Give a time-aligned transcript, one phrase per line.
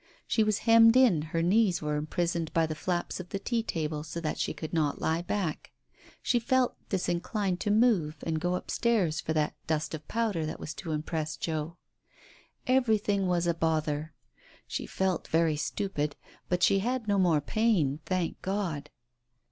[0.25, 4.01] She was hemmed in, her knees were imprisoned by the flaps of the tea table
[4.01, 5.69] so that she could not lie back....
[6.23, 10.73] She felt disinclined to move and go upstairs for that dust of powder that was
[10.73, 11.77] to impress Joe....
[12.65, 14.15] Everything was a bother...
[14.65, 16.15] she felt very stupid,
[16.49, 18.89] but she had no more pain, thank God